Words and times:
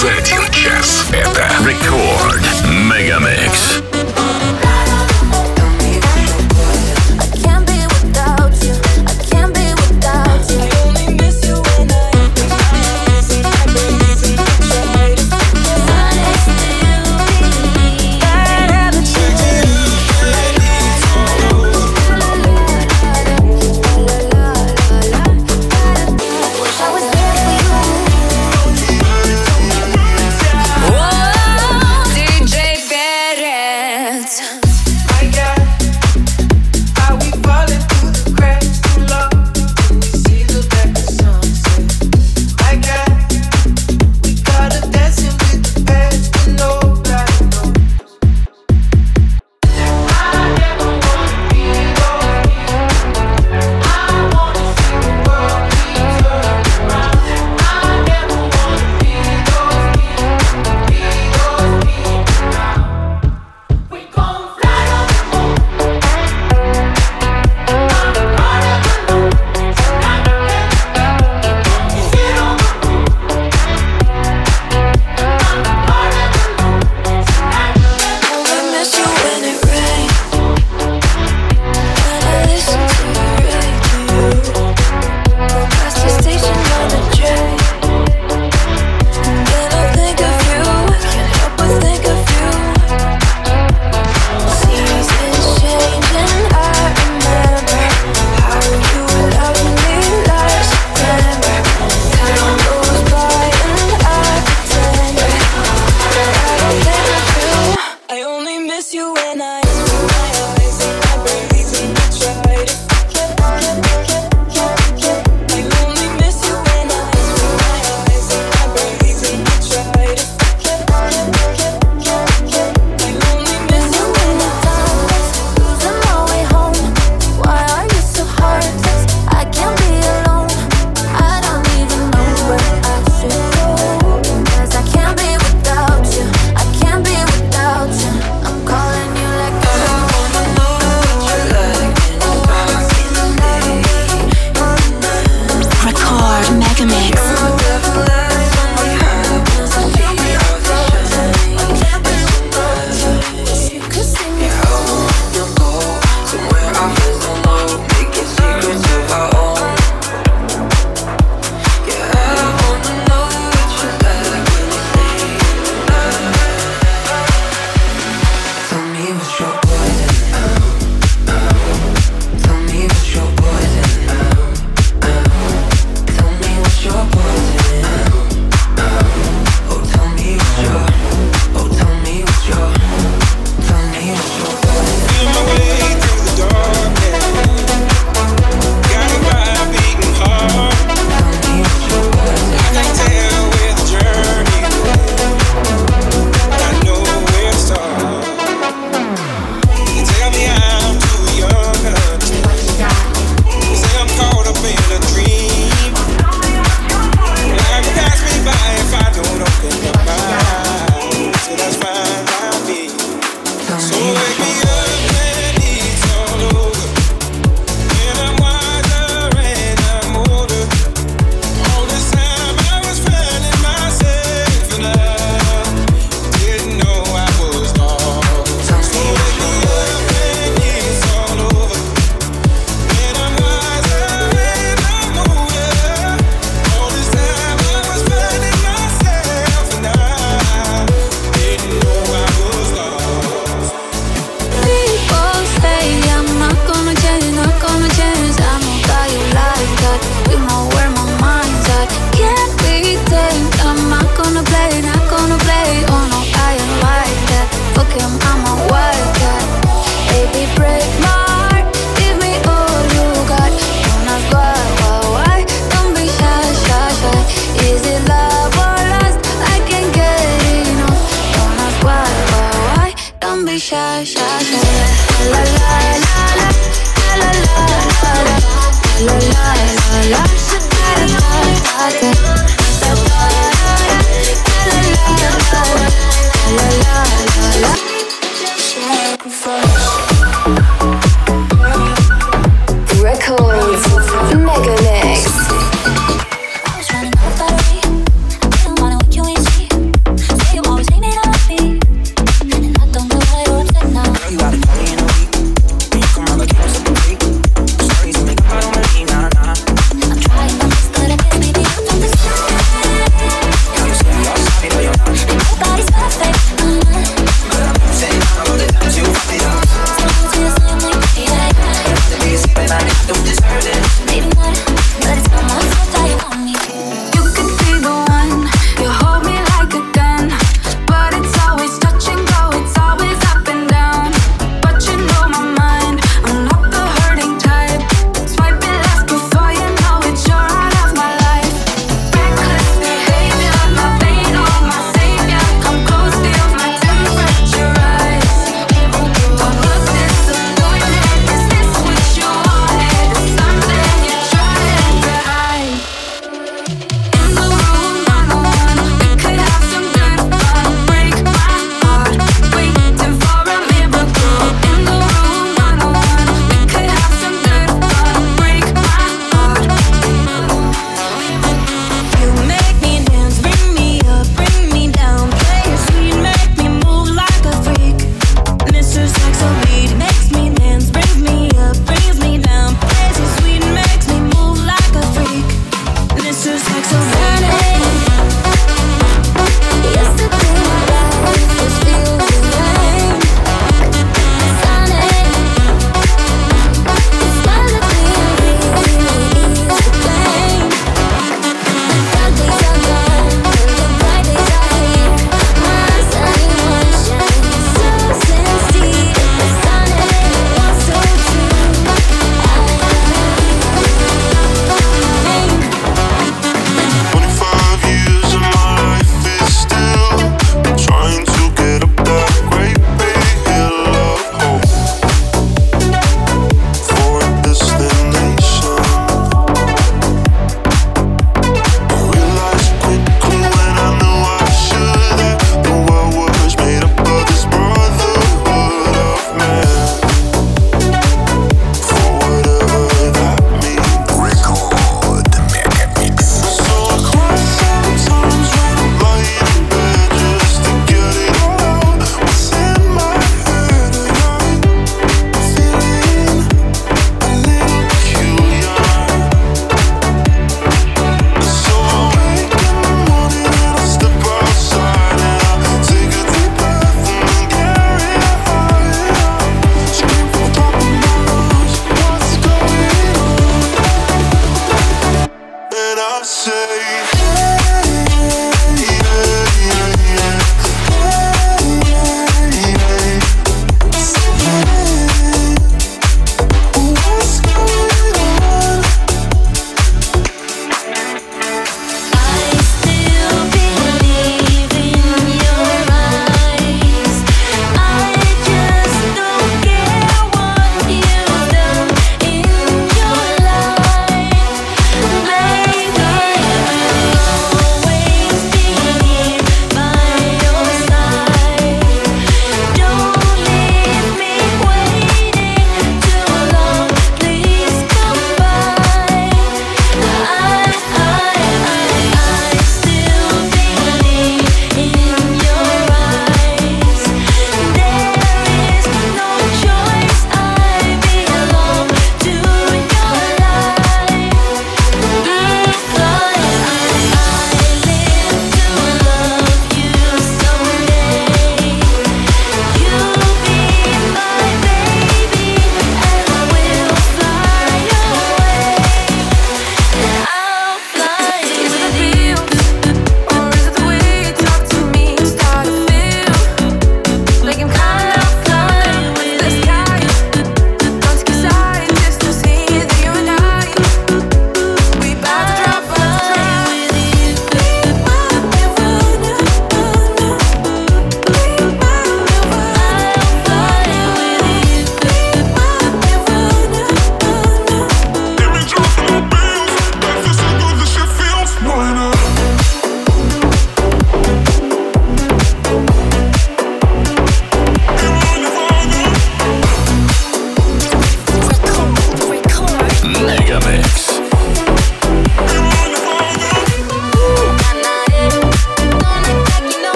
за 0.00 0.08
один 0.08 0.42
час. 0.52 1.06
Это 1.12 1.48
Рекорд 1.64 2.29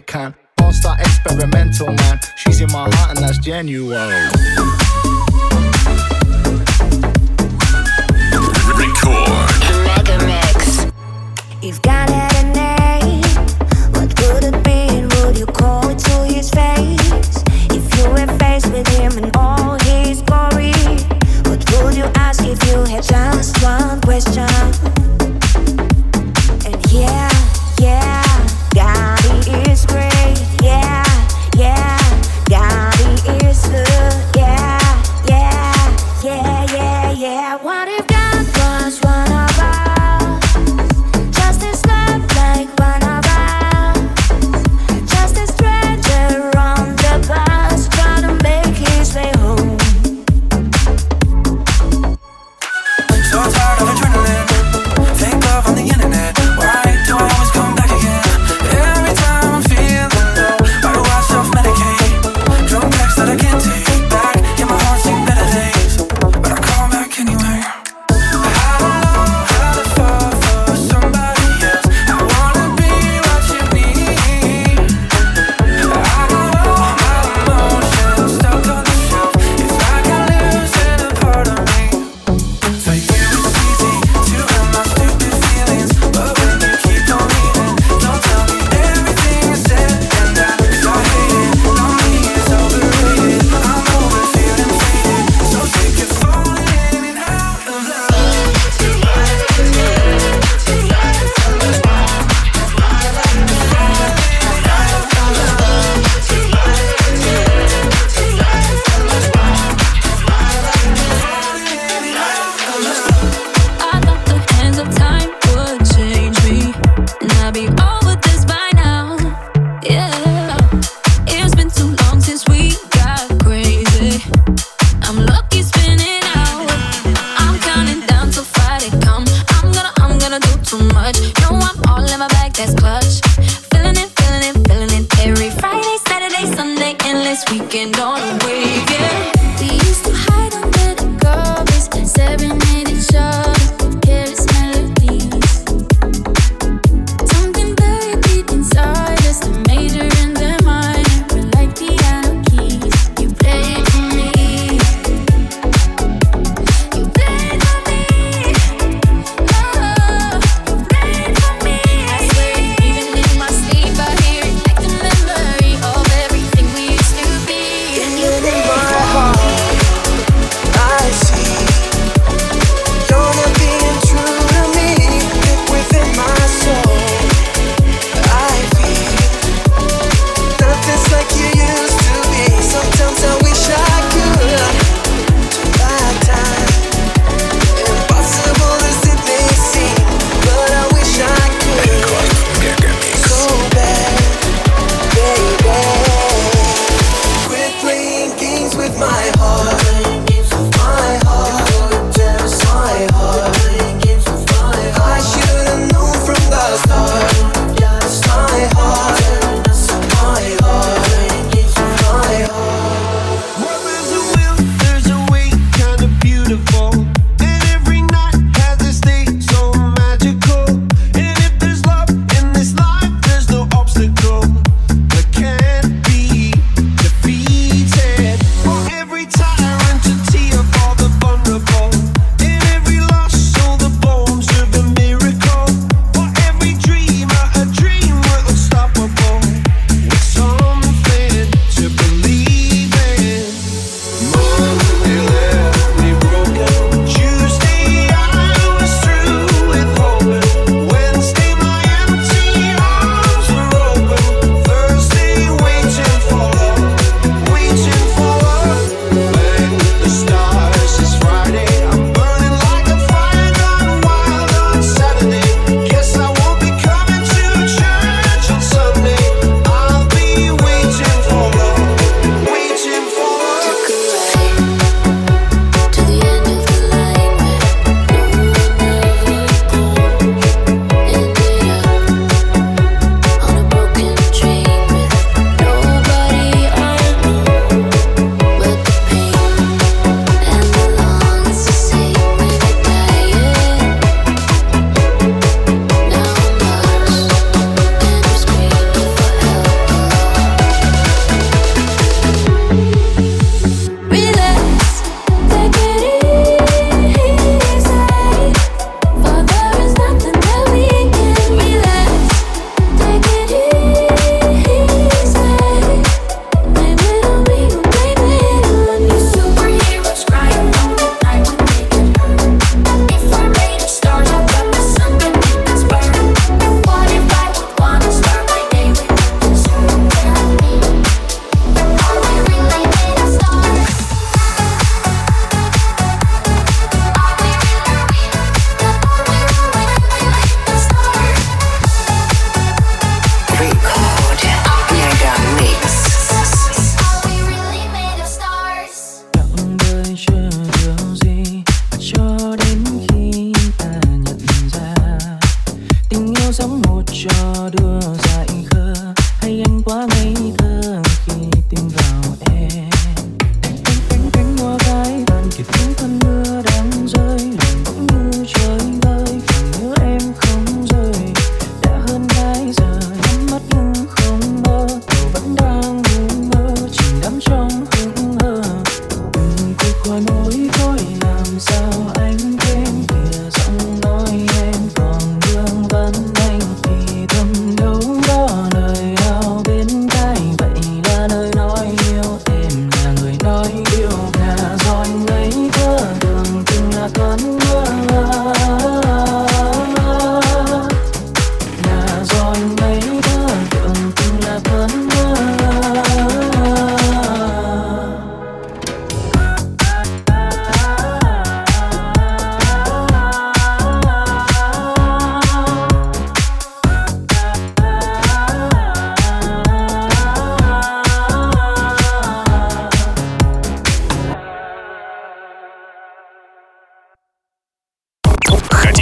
Dominican 0.00 0.43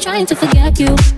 trying 0.00 0.26
to 0.26 0.36
forget 0.36 0.78
you. 0.78 1.17